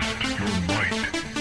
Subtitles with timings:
[0.00, 1.33] Test your might.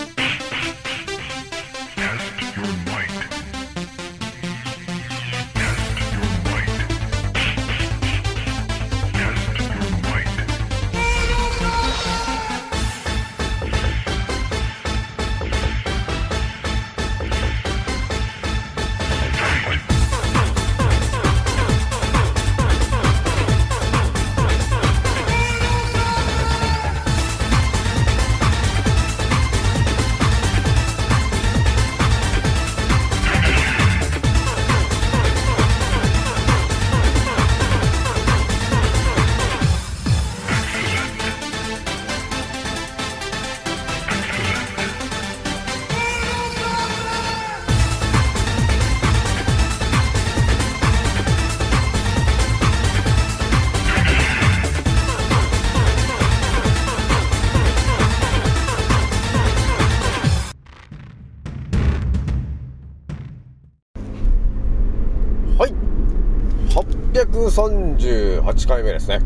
[67.53, 69.19] 238回目ですね。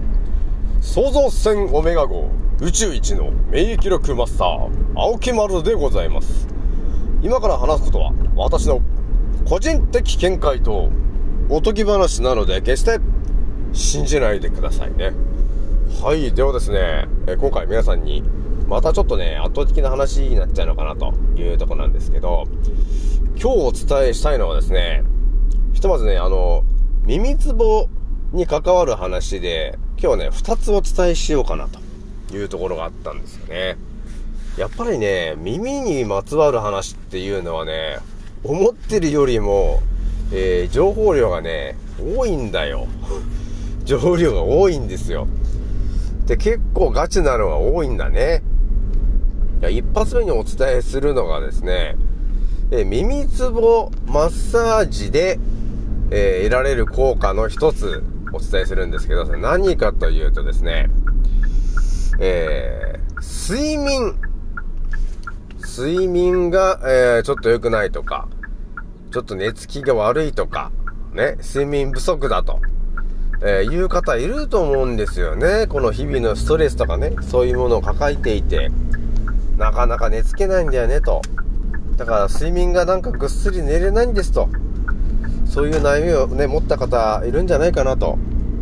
[0.81, 6.45] 創造船オメガ号宇宙一の免疫力マスター、青木丸でございます。
[7.21, 8.81] 今から話すことは私の
[9.45, 10.89] 個人的見解と
[11.47, 12.99] おとぎ話なので決して
[13.71, 15.13] 信じないでくださいね。
[16.03, 17.07] はい、ではですね、
[17.39, 18.23] 今回皆さんに
[18.67, 22.43] またちょっとね、圧倒的な話になっちゃうのかなというとこなんですけど、
[23.41, 25.05] 今日お伝えしたいのはですね、
[25.71, 26.65] ひとまずね、あの、
[27.05, 27.87] 耳つぼ
[28.33, 33.77] に関わる話で、今日ね、二つお伝えしようかなというところがあったんですよね。
[34.57, 37.99] やっぱりね、耳にまつわる話っていうのはね、
[38.43, 39.81] 思ってるよりも、
[40.33, 41.77] えー、情報量がね、
[42.15, 42.87] 多いんだよ。
[43.85, 45.27] 情報量が多いんですよ。
[46.25, 48.43] で、結構ガチなのが多いんだね。
[49.61, 51.95] いや、一発目にお伝えするのがですね、
[52.71, 55.39] えー耳つぼマッサージで、
[56.11, 58.03] えー、得られる効果の一つ
[58.33, 60.89] お伝えするんですけど、何かというとですね、
[62.19, 64.15] えー、睡眠。
[65.59, 68.27] 睡眠が、えー、ちょっと良くないとか、
[69.11, 70.71] ちょっと寝つきが悪いとか、
[71.13, 72.59] ね、睡眠不足だと、
[73.43, 75.67] えー、いう方いると思うんですよね。
[75.67, 78.71] この日々のストレスとかね、そういうものを抱えていて、
[79.57, 81.21] なかなか寝つけないんだよね、と。
[81.95, 84.49] だから睡眠がなんかぐっすり寝れないんですと。
[85.49, 88.17] そういう悩みをね、持った方いるんじゃないかなと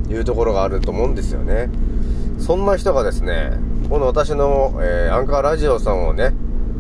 [0.09, 1.69] いうところがあると思うんですよね。
[2.40, 3.53] そんな人がですね、
[3.90, 6.34] この私の、えー、アンカーラジオさんをね、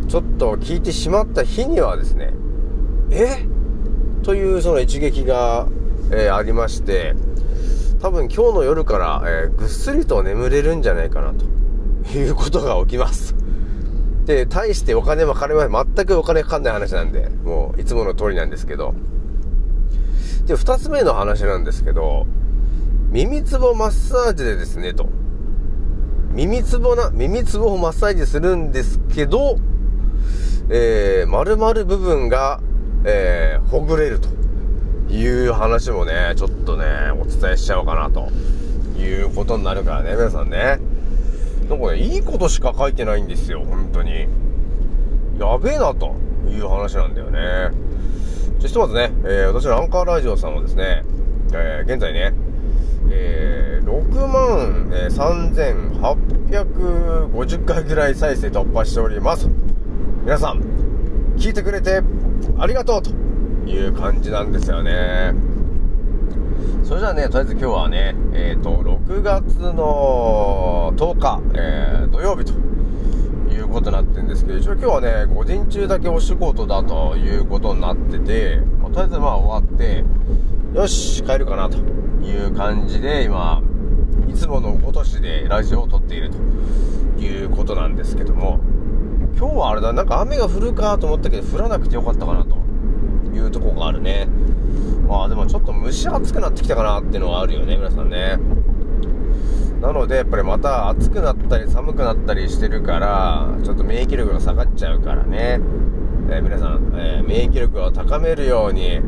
[0.07, 2.33] ちょっと聞いてしまった日にはですね、
[3.11, 3.45] え？
[4.23, 5.67] というその一撃が、
[6.11, 7.15] えー、ありまして、
[8.01, 11.45] 多分今日の夜から、えー、ぐっすりと眠れるんじゃないかなと
[12.17, 13.35] いうことが起きます。
[14.25, 15.71] で、大してお金もかかりません。
[15.95, 18.93] 全くお金かかんない話なんで、もういつもの通りなんですけど、
[20.45, 22.27] で、二つ目の話なんですけど、
[23.09, 25.07] 耳つぼマッサージでですね、と。
[26.31, 29.57] 耳つぼな、耳つぼをマッサージするんですけど、
[30.69, 32.59] えー、丸々部分が、
[33.05, 34.27] えー、ほぐれると
[35.13, 36.85] いう話もね、ちょっとね、
[37.19, 38.29] お伝えしちゃおうかなと
[38.99, 40.79] いうことになるからね、皆さんね。
[41.69, 44.27] なんかね、いいことしか書いてないんですよ、本当に。
[45.39, 46.15] やべえな、と
[46.49, 47.84] いう話なんだよね。
[48.59, 51.03] ひとまずね、えー、私のアンカーラジオさんはですね、
[51.53, 52.33] えー、現在ね、
[53.11, 59.47] えー、6万、え3850回ぐらい再生突破しております。
[60.23, 60.61] 皆さん、
[61.37, 62.01] 聞いてくれて
[62.57, 63.11] ありがとうと
[63.69, 65.35] いう感じなんですよね。
[66.83, 69.43] それじゃあね、とりあえず今日はね、えっ、ー、と、6月
[69.73, 72.64] の10日、えー、土曜日と
[73.75, 80.03] ことになってるんですけど、一応今日はね、午前中だけお仕事だということになってて、まあ、とりあえずまあ終わって、
[80.73, 81.77] よし、帰るかなと
[82.23, 83.61] いう感じで、今、
[84.29, 88.61] いつものごとしでラジオを撮っているということなんですけども、
[89.37, 92.55] 今日はあれだ、なんか雨が降るかと思ったけど、降らなくてよかったかなと
[93.35, 94.29] いうとこがあるね。
[95.05, 98.39] まあでもちょっと蒸し暑くなってきたかなっていうのはあるよね、皆さんね。
[99.81, 105.59] なので、やっぱりまた暑くなったり寒くなったりしてるから、ちょっと免疫力が下がっちゃうからね。
[106.29, 108.99] えー、皆さん、えー、免疫力を高めるように、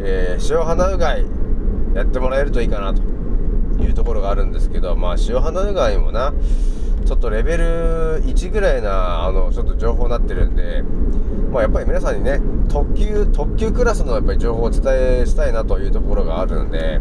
[0.00, 1.24] えー、塩鼻うがい
[1.94, 3.02] やってもらえるといいかなと
[3.82, 6.32] いうところがあるんですけど、まあ塩鼻うがいもな、
[7.04, 10.82] ちょっとレベル1ぐらいな、あの、ちょっと情報になってるんで、
[11.52, 14.82] まあやっぱり皆さんにね、特急、特急クラスのやっぱり情報をお伝
[15.22, 17.00] えしたいなというところがあるんで、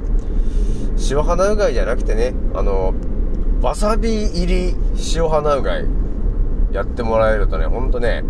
[1.10, 2.94] 塩鼻うがいじゃなくてね、あの、
[3.62, 4.76] わさび入り
[5.16, 5.86] 塩鼻うがい
[6.72, 8.24] やってもらえるとね、ほんとね、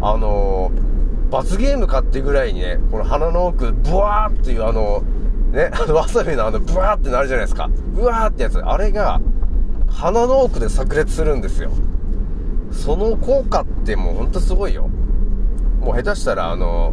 [0.00, 0.70] あの、
[1.30, 5.02] 罰ゲームかってぐらいにね、この鼻の奥、ブワーっていうあの、
[5.52, 7.70] ね、あの、わさびのあの、ブワーってなるじゃないですか。
[7.94, 8.58] ブワーってやつ。
[8.58, 9.20] あれが、
[9.90, 11.70] 鼻の奥で炸裂するんですよ。
[12.70, 14.88] その効果ってもうほんとすごいよ。
[15.80, 16.92] もう下手したら、あの、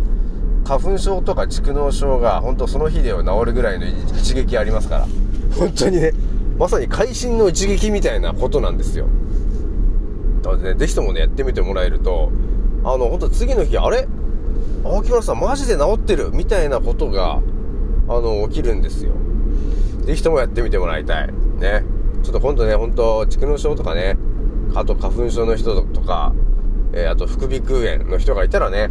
[0.65, 5.07] 花粉症とか蓄膿症が、本当その日では治るぐらいの一撃ありますから。
[5.57, 6.11] 本当にね、
[6.57, 9.05] まさに会心の一撃みたいなことなんですよ。
[10.41, 12.31] だからね、ぜひともね、やってみてもらえると、
[12.83, 14.07] あの、本当次の日、あれ？
[14.83, 16.31] 青木村さんマジで治ってる？
[16.31, 17.41] みたいなことが、
[18.07, 19.13] あの、起きるんですよ。
[20.01, 21.27] ぜひともやってみてもらいたい。
[21.59, 21.83] ね。
[22.23, 24.17] ちょっと今度ね、ほんと、蓄膿症とかね、
[24.73, 26.33] あと花粉症の人とか、
[26.93, 28.89] えー、あと副鼻腔炎の人がいたらね、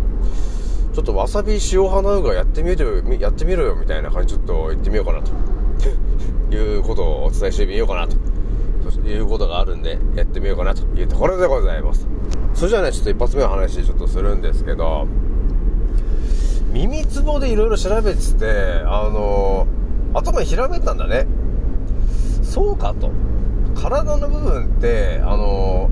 [0.94, 5.32] ちょっとわさび塩花うがやってみるやってみろよみたいな感じちょっと言ってみようかなと。
[6.54, 8.16] いうことをお伝えしてみようかなと。
[9.04, 12.06] いうことがあるんでやってみようかなというところでございます。
[12.54, 15.06] それじゃあねちょっと一発目の話ちょっとするんですけど
[16.72, 19.66] 耳つぼでいろいろ調べててあの
[20.12, 21.26] 頭ひらめいたんだね。
[22.42, 23.10] そうかと。
[23.74, 25.90] 体の部分ってあの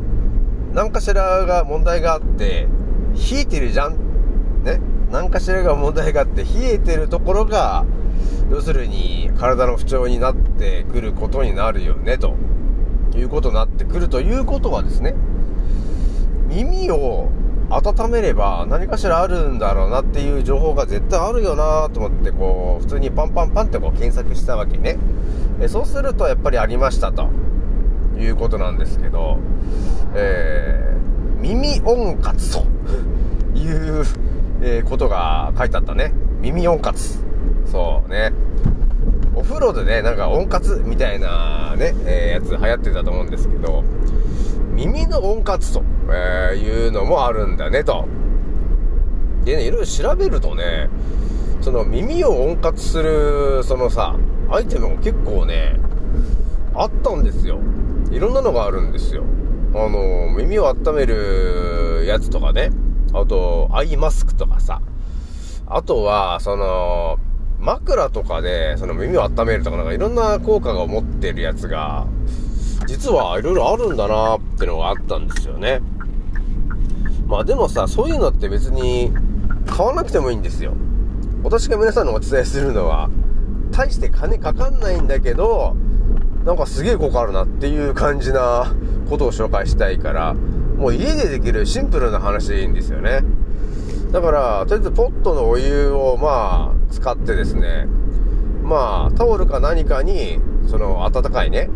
[0.72, 2.68] 何かしらが問題があって
[3.14, 3.96] 冷えてるじゃん。
[4.62, 4.80] ね。
[5.12, 7.84] 何かしらが問題があって冷えてるところが
[8.50, 12.34] 要するに体の不調になってくることになるよねと。
[13.14, 15.14] いうことになってくるということはですね
[16.48, 17.28] 耳を
[17.68, 24.96] 温めれば何かしらあるんだろうなっていう情報が絶対あるよなと思ってこう普通にパンパンパンってこう検索したわけね。
[25.60, 27.28] えそうするとやっぱりありましたと。
[28.18, 29.38] いうことなんですけど、
[30.14, 32.66] えー、耳温活と
[33.58, 34.04] いう、
[34.62, 36.12] えー、ことが書いてあったね。
[36.40, 37.18] 耳温活。
[37.66, 38.32] そうね。
[39.34, 43.82] お風呂でねなんか温活みたいなね、えー、やつ流行ってたと思うんですけど
[44.74, 45.82] 耳の温活と、
[46.52, 48.06] えいうのもあるんだねと。
[49.44, 50.88] でねいろいろ調べるとね
[51.60, 54.16] その耳を温活するそのさ
[54.50, 55.76] アイテムも結構ね
[56.74, 57.58] あったんですよ。
[58.10, 59.24] いろんなのがあるんですよ。
[59.74, 62.70] あの耳を温めるやつとかね。
[63.12, 64.80] あとアイマスクとかさ
[65.66, 67.18] あとはその
[67.60, 72.06] 枕とかでその耳を温めるとかなんかいろんな効果が持ってるやつが
[72.86, 75.80] 実はいろいろあるんだなーってのがあったんですよね。
[77.26, 79.12] まあでもさ、そういうのって別に
[79.66, 80.74] 買わなくてもいいんですよ。
[81.42, 83.08] 私が皆さんにお伝えするのは、
[83.70, 85.74] 大して金かかんないんだけど、
[86.44, 88.74] なんかすげえ効果あるなっていう感じな
[89.08, 90.36] ことを紹介したいから、
[90.82, 93.20] もう家でできるシンプルな話でいいんですよね。
[94.10, 97.86] だから、とりあえずポットのお湯をまあ使ってですね、
[98.64, 101.70] まあタオルか何かに、その温かいね、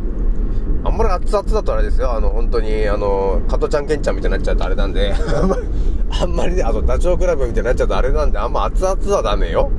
[0.83, 2.15] あんまり熱々だとあれですよ。
[2.15, 5.15] あの、本当に、あの、加トちゃんケンちゃんみたいになっちゃうとあれなんで、
[6.21, 9.71] あんまりね、あとダチョウ倶楽部みたいになっちゃうとあれなんで、あんま熱々はダメよ。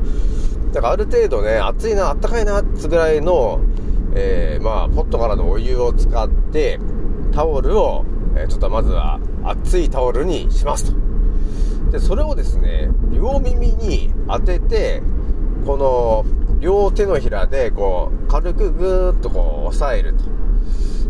[0.72, 3.60] だからある程度ね、熱いな、あったかいな、つぐらいの、
[4.16, 6.80] えー、まあ、ポットからのお湯を使って、
[7.34, 8.06] タオルを、
[8.44, 10.98] え、ちょっとまずは熱いタオルにしますと。
[11.92, 15.02] で、それをですね、両耳に当てて、
[15.66, 16.26] この、
[16.60, 20.24] 両手のひらで、こう、軽くぐーっとこう、押さえると。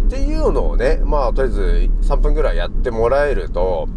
[0.07, 3.87] っていうのをね、まあ、とりあえず3分ぐらいやってもらえると、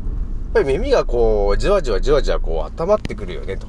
[0.45, 3.67] やっぱり耳がこう、じわじわじわじわこう、温まってくるよね、と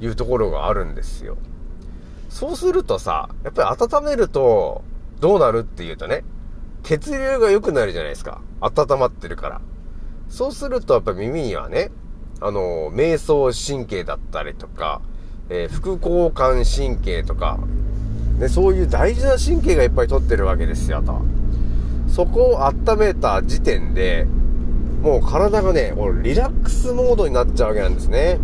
[0.00, 1.38] いうところがあるんですよ。
[2.28, 4.82] そうするとさ、やっぱり温めると、
[5.20, 6.24] どうなるっていうとね、
[6.86, 8.40] 血流が良くなるじゃないですか。
[8.60, 9.60] 温まってるから。
[10.28, 11.90] そうすると、やっぱ耳にはね、
[12.40, 15.02] あの、瞑想神経だったりとか、
[15.48, 17.58] えー、副交感神経とか、
[18.38, 21.22] ね、そういう大事な神経がいっぱい取ってるわけですよ、と。
[22.06, 24.28] そこを温めた時点で、
[25.02, 28.38] もう体がね、リラックスモードになっちゃうわけなんですね。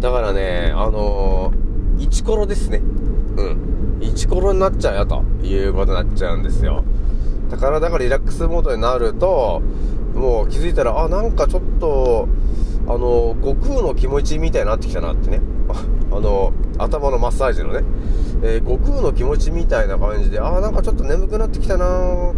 [0.00, 2.78] だからね、あのー、イチコロですね。
[2.78, 3.77] うん。
[4.00, 6.84] イチコロになっちゃうよ、ということになっちゃうんですよ。
[7.50, 9.62] だからだからリラックスモードになると、
[10.14, 12.28] もう気づいたら、あ、なんかちょっと、
[12.86, 15.40] あの、悟空の気持ちみたいになってきたなってね。
[16.10, 17.84] あの、頭のマッサージのね。
[18.42, 22.32] えー、悟空の気持ちみたいな感じで、ああ、なんかちょっと眠くなってきたなは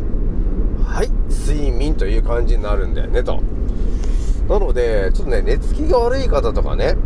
[1.04, 3.40] い、睡眠という感じになるんだよね、と。
[4.48, 6.96] なので、ちょっとね、寝つきが悪い方とかね、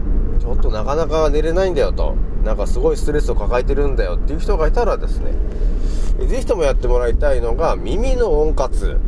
[0.41, 2.15] ちょっとなかなか寝れないんだよと、
[2.45, 5.33] なんかすごいストレスを抱えてるんだよっていう人がいたらですね、
[6.29, 8.99] ぜひともやってもらいたいのが、耳の温活。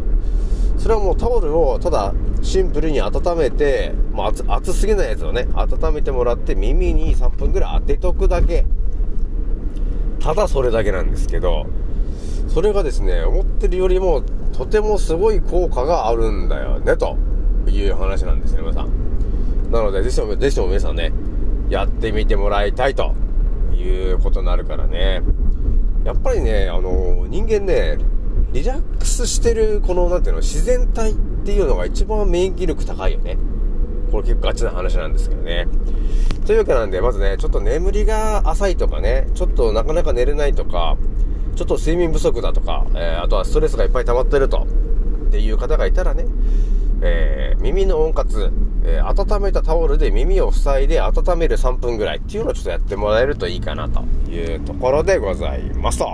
[0.79, 8.65] それはもうタオルをただシンプルに温めて、まあ、熱熱すぎないやつをね、温めてもらって耳に3分ぐらい当てとくだけ。
[10.21, 11.67] ただそれだけなんですけど、
[12.49, 17.17] それがですね、思ってるよりもとてもすごい効果があるんだよね、と
[17.69, 19.71] いう話なんですね、皆さん。
[19.71, 21.13] なので、ぜひとも、ぜひとも皆さんね、
[21.69, 23.13] やってみてもらいたいと
[23.77, 25.23] いうことになるからね。
[26.05, 27.99] やっぱりね、あの、人間ね、
[28.53, 31.15] リラックスしてる、この、なんていうの、自然体っ
[31.45, 33.37] ていうのが一番免疫力高いよね。
[34.11, 35.67] これ結構ガチな話なんですけどね。
[36.47, 40.97] というわけなんで、まずね、ちょっと眠りが浅いとかね、ちょっとなかなか寝れないとか、
[41.57, 44.67] ちょっと睡眠不足だとか、えー、あとはストレスがいっぱい溜まってると、
[45.29, 46.27] っていう方がいたらね、
[47.03, 48.53] えー、耳の温活、
[48.89, 56.05] えー、温めたタオルで耳を塞いで温める3分ぐらいっていうのをちょっとやってもらえるといいかなというところでございますと。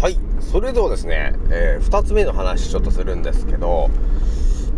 [0.00, 0.18] はい。
[0.40, 3.90] それではですね、えー、2つ目の話ちょっとするんですけど、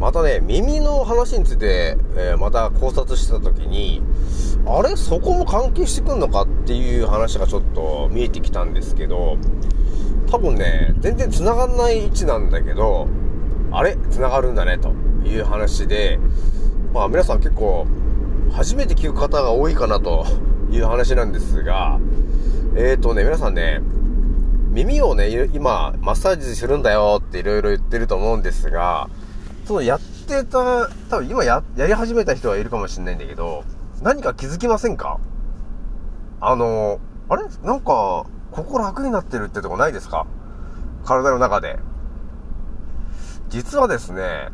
[0.01, 4.03] またね、耳の話について、えー、また考察してた時に、
[4.67, 4.97] あれ？
[4.97, 9.37] そこも関係してくんのかっていう話がちょっと見えてきたんですけど、
[10.29, 13.07] 多分ね、全然繋がんない位置なんだけど、
[13.73, 13.97] あれ？
[14.11, 14.91] 繋がるんだね、と
[15.25, 16.19] いう話で、
[16.93, 17.87] まあ皆さん結構、
[18.53, 20.27] 初めて聞く方が多いかなと
[20.71, 22.01] いう話なんですが、
[22.75, 23.81] えーとね、皆さんね、
[24.71, 29.09] 耳をね、今、マッサージするんだよって色々言ってると思うんですが、
[29.65, 33.65] そのやってた、多分今や、やり始めた人はいるかもしれないんだけど、
[34.03, 35.21] 何か気づきませんか？
[36.41, 36.99] あの、
[37.29, 37.45] あれ？
[37.63, 40.27] なんか、ここ楽になってるってとこないですか？
[41.05, 41.79] 体の中で。
[43.51, 44.49] 実はですね、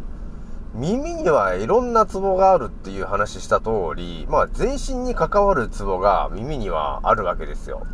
[0.75, 7.87] 耳にはいろんなツボがあるっていう話した通り、まあ全身に関わるツボが耳にはあるわけですよ。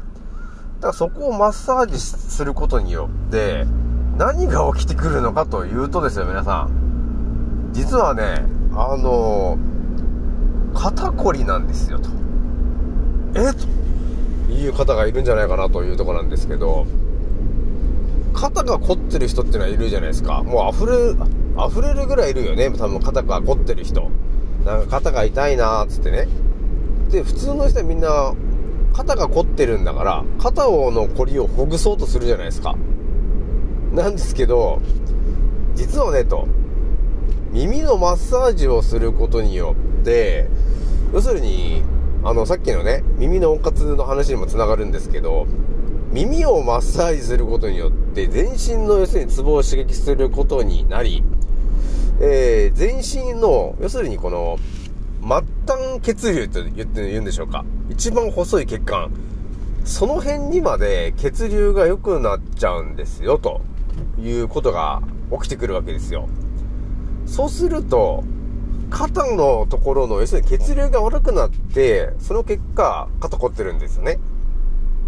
[0.77, 3.67] だからそこをマッサージすることによって、
[4.17, 7.71] 何が起きてくるのかというとですよ、皆さん。
[7.73, 9.59] 実はね、あの
[10.73, 12.11] 肩こりなんですよ、と。
[13.35, 16.87] えという方がいるんじゃないかなというとこなんですけど、
[18.33, 20.43] 肩が凝ってる人ってのはいるじゃないですか。
[20.43, 21.15] もう溢れ、
[21.69, 22.71] 溢れるぐらいいるよね。
[22.71, 24.11] 多分肩が凝ってる人。
[24.65, 26.29] なんか肩が痛いなーっつってね。
[27.11, 28.35] で、普通の人はみんな、
[28.93, 32.77] 肩が凝ってるんだから、肩をの凝りをほぐそうとするじゃないですか。
[33.93, 34.81] なんですけど、
[35.75, 36.47] 実はね、と、
[37.53, 40.49] 耳のマッサージをすることによって、
[41.13, 41.83] 要するに、
[42.25, 45.47] あの、さっきのね、耳の温活の話にもつながるんですけど、
[46.13, 51.25] 耳をマッサージすることによって全身の要するにツボを刺激することになり、
[52.21, 54.59] えー、全身の要するにこの
[55.23, 55.29] 末
[55.67, 57.65] 端血流と言って言うんでしょうか。
[57.89, 59.11] 一番細い血管。
[59.85, 63.63] その辺にまで血流が良くなっちゃうんですよと
[64.21, 65.03] いうことが
[65.33, 66.29] 起きてくるわけですよ。
[67.27, 68.23] そうすると
[68.91, 74.19] 肩のところの要するに血流が悪くなってその結果肩凝ってるんですよね。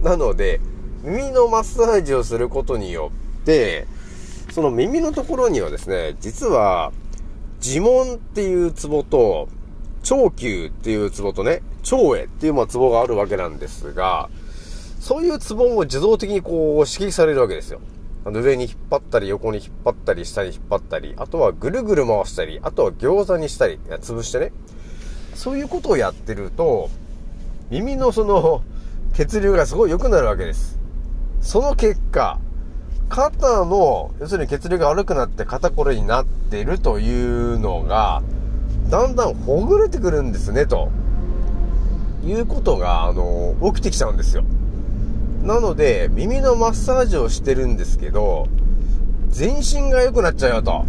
[0.02, 0.61] なので
[1.04, 3.87] 耳のマッサージをすることによって、
[4.52, 6.92] その耳のところにはですね、実は、
[7.61, 9.49] 呪文っていうツボと、
[10.02, 14.30] 長球っていうツボとね、長栄っていうまあツボがあるわけなんですが、
[14.99, 17.80] そういうツボも自動的にこう刺激されるわけですよ。
[18.25, 24.52] あの上に引っ張ったり、横に引っ張ったり、下に引っ張ったり、あとはぐるぐる回したり、あとは餃子にしたり、潰してね。
[25.34, 26.88] そういうことをやってると、
[27.68, 28.62] 耳のその
[29.12, 30.83] 血流がすごい良くなるわけです。
[31.44, 32.38] その結果、
[33.10, 38.22] 肩の、要するに血流が悪くなって肩こりになっているというのが、
[38.88, 40.90] だんだんほぐれてくるんですね、と
[42.24, 44.42] いうことが、あの、起きてきちゃうんですよ。
[45.42, 48.48] なので、耳のマッサージをしてるんですけど、
[49.28, 50.86] 全身が良くなっちゃうよ、と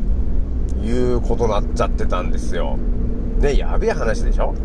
[0.82, 2.78] いうことになっちゃってたんですよ。
[3.40, 4.56] ね、やべえ話でしょ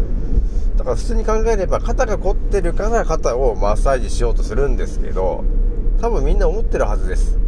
[0.78, 5.44] だから普通に考えれば肩が凝ってるから肩をマッサージしようとするんですけど、
[6.00, 7.38] 多分みんな思ってるはずです。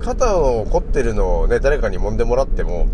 [0.00, 2.86] 肩を凝ってるのをね、誰かに揉んでもらっても、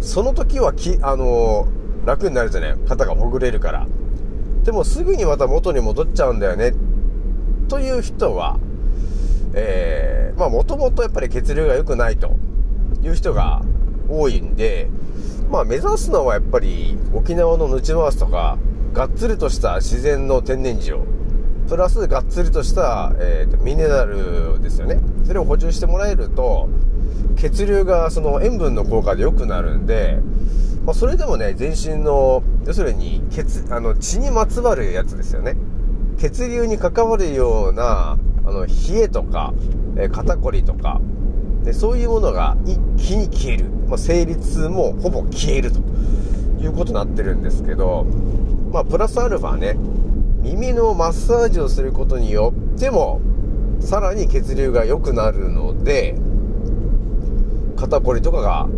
[0.00, 1.68] その時はき、あの、
[2.04, 3.86] 楽になるじゃない肩がほぐれるから。
[4.64, 6.72] でもすぐにまた元に戻っちゃうんだよね。
[7.68, 8.58] という人は、
[9.54, 12.36] えー、まあもともとやっぱり血流が良くないと
[13.02, 13.62] いう人が
[14.08, 14.88] 多いんで、
[15.50, 18.58] まあ目指すのはやっぱり沖縄のヌチマースとか、
[18.92, 21.17] がっつりとした自然の天然塩。
[21.68, 25.00] プラスがっつりとした、えーと、ミネラルですよね。
[25.26, 26.68] それを補充してもらえると
[27.36, 30.18] 血流がその塩分の効果で良くなるんで、
[30.86, 35.56] まあ、それでもね全身の要するに血あの血にまつわるやつですよね。
[36.18, 38.72] 血流に関わるようなあの冷
[39.02, 39.52] えとか、
[39.96, 41.00] えー、肩こりとか
[41.64, 45.80] でそういうものが一気に消える、まあ、生理痛もほぼ消えると
[46.60, 48.04] いうことになってるんですけど
[48.72, 49.76] まあプラスアルファね
[50.42, 53.20] 耳のマッサージをすることによっても、
[53.80, 56.16] さらに血流が良くなるので、
[57.76, 58.68] 肩こりとかが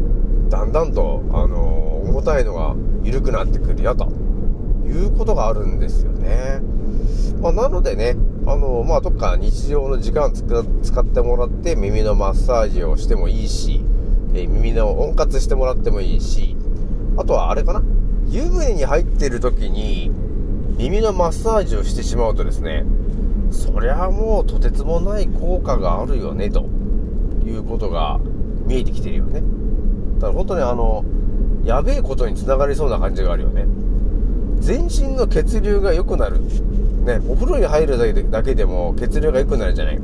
[0.48, 4.10] だんだんと、あの重たいのが緩くなってくるよと
[4.84, 6.60] いうことがあるんですよね。
[7.40, 13.82] まあ、なのでね、あのまあ、どっか日常の時間使ってもらって耳のマッサージをしてもいいし、
[14.34, 16.56] え耳の温活してもらってもいいし、
[17.16, 17.82] あとはあれかな？
[18.28, 20.10] 湯船に入ってる時に
[20.80, 22.86] 耳のマッサージをしてしまうとですね、
[23.50, 26.64] そりゃもうとてつもない効果があるよね、と
[27.44, 28.18] いうことが
[28.64, 29.42] 見えてきてるよね。
[30.14, 31.04] だから本当にあの、
[31.64, 33.66] やべえことに繋がりそうな感じがあるよね。
[34.60, 36.40] 全身の血流が良くなる。
[36.40, 40.00] ね、お風呂に入るだけでだけでも血流が良くなるじゃない。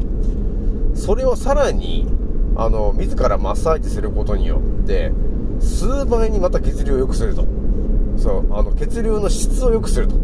[0.95, 2.07] それをさらに、
[2.55, 5.11] あの、自らマッサージすることによって、
[5.59, 7.47] 数倍にまた血流を良くすると。
[8.19, 10.17] そう、あの、血流の質を良くすると、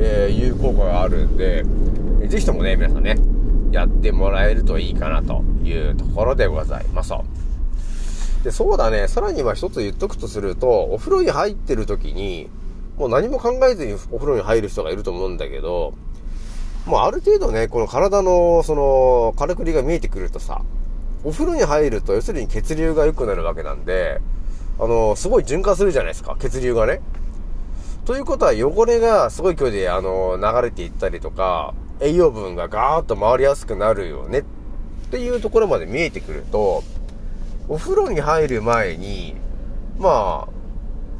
[0.00, 1.64] えー、いう効果があるんで、
[2.28, 3.16] ぜひともね、皆さんね、
[3.72, 7.12] やってもらえるといいかなというところでございます。
[8.42, 12.48] で、そうだね、さらには一つ言っとくとすると、お風呂に入ってる時に、
[12.96, 15.94] もう何も考えずにお風呂に入る人がいると思うんだけど、
[16.86, 20.62] もうある程度ね、この体の、その、からくりが見えてくるとさ、
[21.24, 24.20] お風呂に入ると、要するに血流が良くなるわけなんで、
[24.78, 27.00] あの、すごい循環するじゃないですか、血流がね。
[28.08, 34.44] ということは、汚れがすごい距離で、あの、流れていったりとか、栄養分がガーッと回りやすくなるよねっ
[35.10, 36.82] ていうところまで見えてくると、
[37.68, 39.36] お風呂に入る前に、
[39.98, 40.48] まあ、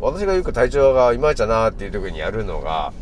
[0.01, 2.95] 私がよく体調がいまいちだなっていう時にやるのが、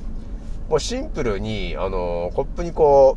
[0.69, 3.17] もうシンプルに、あの、コップにこ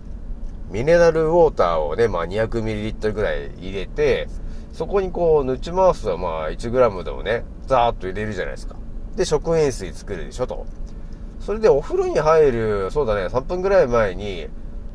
[0.69, 4.27] う、ミネラルウォーターをね、まあ 200ml ぐらい入れて、
[4.73, 8.75] そこにこう、ヌチマウスはまあ 1g でもね、ザーッと入れるじゃないですか。
[9.15, 10.65] で、食塩水作るでしょと。
[11.39, 14.47] それでお風呂に入る、そうだね、3分ぐらい前に、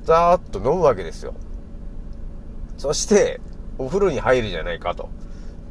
[0.05, 1.35] ザーッと飲むわけですよ。
[2.77, 3.41] そして、
[3.79, 5.09] お風呂に入るじゃないかと。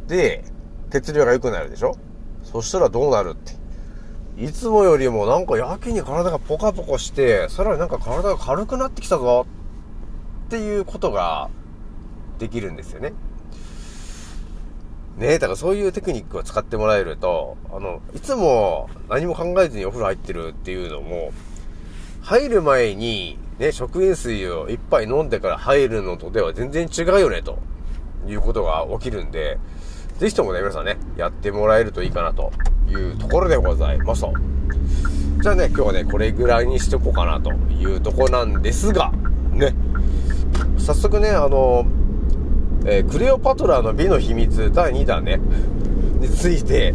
[0.08, 0.44] で、
[0.92, 1.96] 血流が良くなるでしょ
[2.44, 3.54] そしたらどうなるって。
[4.38, 9.46] いつもよりもなんかやけに体がポカポカして、さらになんか体が軽くなってきたぞ
[10.48, 11.50] っていうことが
[12.40, 13.14] できるんですよね。
[15.18, 15.34] ね。
[15.34, 21.32] え、だからそういうテクニックを使ってもらえると、あの、いつも何も考えずにお風呂入ってるっていうのも、
[22.22, 27.60] 入る前にね、食塩水を一杯飲んでから入るのとでは全然違うよね、と。
[28.28, 29.58] いうことが起きるんで、
[30.20, 32.52] ぜひともね、皆さんね、やってもらえるといいかなと
[32.88, 34.26] いうところでございます。
[35.42, 39.12] じゃあね、今日はね、これぐらいにしとこうかなというとこなんですが、
[39.52, 39.74] ね、
[40.78, 41.86] 早速ね、あの、
[42.86, 45.40] えー、クレオパトラの美の秘密第2弾ね、
[46.20, 46.94] について、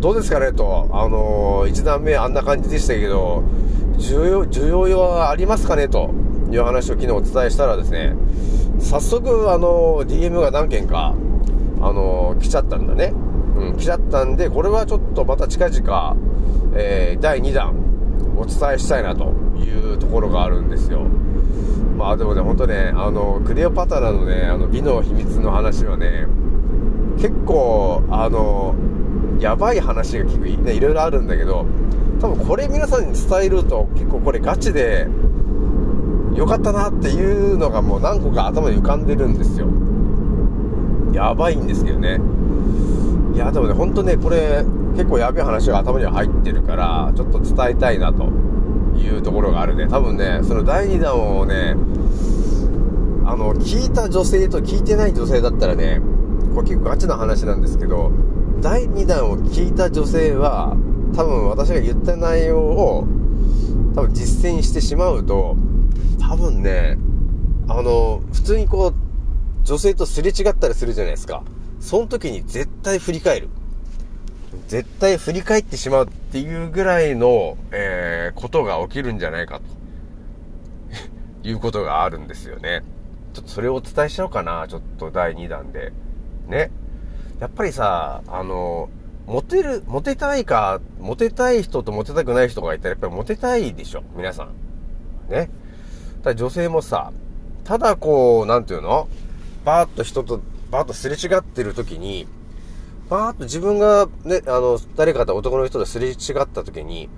[0.00, 3.42] どうですかねと、あのー、1段目あんな感じでしたけど、
[3.98, 6.10] 需要、需要はありますかねと
[6.50, 8.14] いう話を昨日お伝えしたらですね、
[8.78, 11.14] 早速、あのー、DM が何件か、
[11.80, 13.12] あのー、来ちゃったんだね。
[13.56, 16.16] うん、来ちゃったんで、これはちょっとまた近々、
[16.74, 17.74] えー、第2弾、
[18.36, 21.06] お伝えしたいなというところがあるんですよ。
[22.00, 26.26] まあでもね、ほんとね、あの、クレオパトラのね、あの、美の秘密の話はね、
[27.18, 28.74] 結構、あの、
[29.38, 31.66] やばい話が聞く、ね、いろいろあるんだけど、
[32.18, 35.08] 多分これ皆さんに伝えると結構これガチで
[36.34, 39.66] 良かったなっていうのがもう何個か頭に浮かんでるんですよ。
[41.12, 42.18] やばいんですけどね。
[43.34, 48.24] いや、でもね、ほんとね、これ結構やべえ話が頭には入ってるから、ちょっと伝えたいなと
[48.96, 49.86] いうところがあるね。
[49.86, 51.74] 多分ね、その第2弾をね、
[53.30, 56.00] あの、聞いた女性と聞いてない女性だったらね、
[56.52, 58.10] これ結構ガチな話なんですけど、
[58.60, 60.76] 第2弾を聞いた女性は、
[61.14, 63.06] 多分私が言った内容を、
[63.94, 65.56] 多分実践してしまうと、
[66.20, 66.98] 多分ね、
[67.68, 68.94] あの、普通にこう、
[69.62, 71.44] 女性とすれ違ったりするじゃないですか。
[71.78, 73.48] その時に絶対振り返る。
[74.66, 79.62] 絶対振り返ってしまうっていうぐらいの、えー、ことが起きるんじゃないかと。
[81.48, 82.82] いうことがあるんですよね。
[83.32, 84.66] ちょっとそれをお伝えしようかな。
[84.68, 85.92] ちょっと第2弾で。
[86.48, 86.70] ね。
[87.38, 88.88] やっぱりさ、あの、
[89.26, 94.02] モテる、モテたいか、モテたい人とモテたくない人がいたらやっぱりモテたいでしょ。
[94.16, 94.50] 皆さん。
[95.30, 95.50] ね。
[96.22, 97.12] だ女性もさ、
[97.64, 99.08] ただこう、なんていうの
[99.64, 100.40] バーッと人と、
[100.70, 102.26] バーッとすれ違ってる時に、
[103.08, 106.14] バーッと自分がね、あの、誰かと男の人とすれ違っ
[106.46, 107.08] た時に、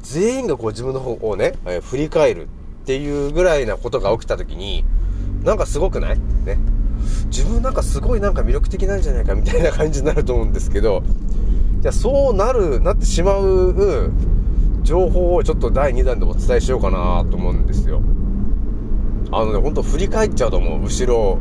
[0.00, 2.48] 全員がこう自分の方をね、振り返る
[2.82, 4.84] っていうぐらいなことが起きた時に、
[5.44, 6.18] なんかすごくない？
[6.44, 6.58] ね。
[7.26, 11.02] 自分なんかすごいなんか魅力的なんじゃないかみたいな感じになると思うんですけど、
[11.80, 14.10] じゃあそうなる、なってしまう
[14.82, 18.00] 情報をちょっと第2弾でお伝えしようかなと思うんですよ。
[19.30, 21.38] あのね、ほんと振り返っちゃうと思う、後ろ。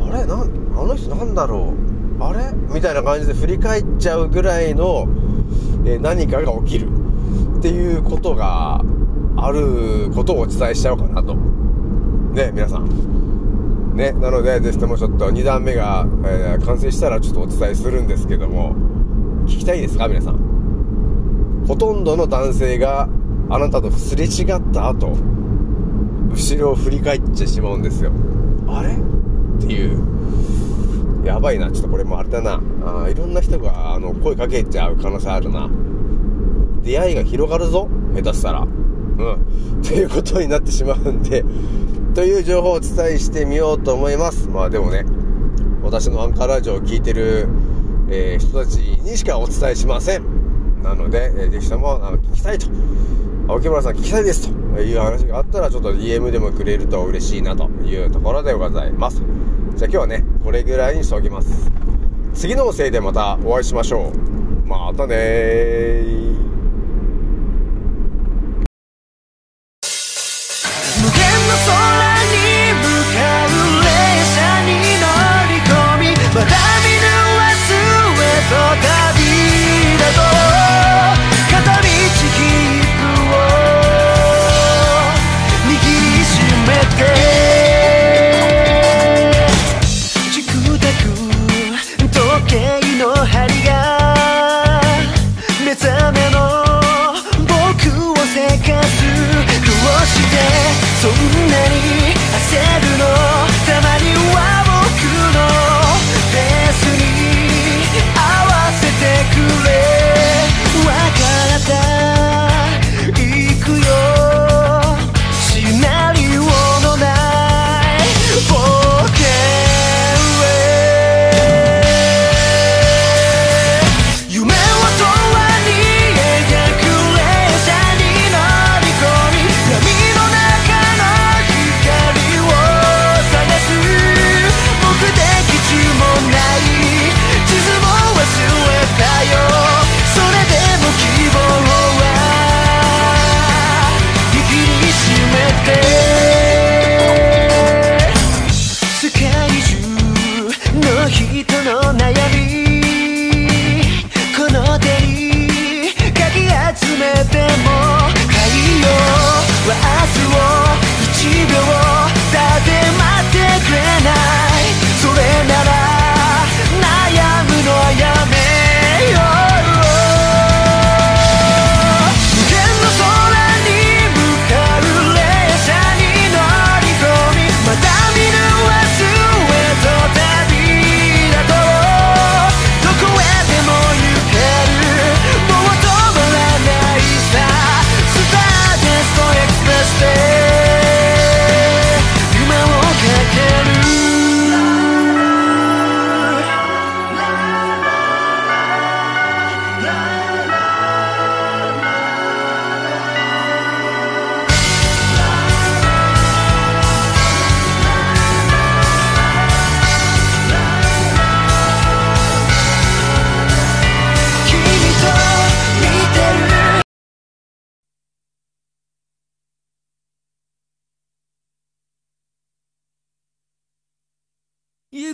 [0.00, 0.26] あれ？
[0.26, 0.46] な、あ
[0.84, 1.72] の人なんだろ
[2.20, 2.22] う？
[2.22, 2.52] あれ？
[2.72, 5.08] みたいな感じで振り返っちゃうぐらいの、
[5.86, 6.88] えー、何かが起きる
[7.58, 8.84] っていうことが
[9.36, 11.34] あることをお伝えしちゃおうかなと。
[11.34, 13.23] ね、皆さん。
[13.94, 18.74] ね、なので、ぜひともちょっと2段目が、えー、完成したらちょっとお伝えするんですけども、
[19.46, 21.64] 聞きたいですか皆さん？
[21.66, 23.08] ほとんどの男性が
[23.50, 25.16] あなたとすれ違った後、
[26.30, 28.10] 後ろを振り返ってしまうんですよ。
[28.66, 28.94] あれ？
[28.94, 28.96] っ
[29.60, 31.24] ていう。
[31.24, 31.70] やばいな。
[31.70, 32.60] ちょっとこれもあれだな。
[32.84, 35.70] あいろんな人が、あの、声かけちゃう可能性あるな。
[36.82, 38.60] 出会いが広がるぞ下手したら。
[38.60, 39.82] うん。
[39.82, 41.44] ということになってしまうんで、
[42.14, 44.48] という情報をお伝えしてみようと思います。
[44.48, 45.04] まあでもね、
[45.82, 47.48] 私のアンカーラジオを聴いてる、
[48.08, 50.82] えー、人たちにしかお伝えしません。
[50.82, 52.68] なので、えー、ぜひとも、あの、聞きたいと。
[53.48, 59.16] 青木村さん聞きたいですという話があったら、ちょっと DM でもくれると嬉しいなというところでございます。
[59.74, 61.68] じゃあ今日はね、これぐらいにしておきます。
[62.32, 64.68] 次のせいでまたお会いしましょう。
[64.68, 66.33] またね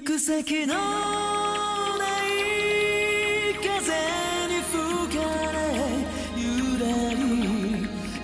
[0.01, 0.81] 行く先のな
[2.25, 2.33] い
[3.61, 3.69] 風
[4.49, 4.73] に吹
[5.19, 5.21] か
[5.53, 5.59] れ
[6.35, 6.41] ゆ
[6.81, 7.21] らり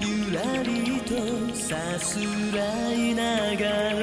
[0.00, 1.12] ゆらりと
[1.54, 2.18] さす
[2.56, 3.60] らいなが
[3.90, 3.95] ら。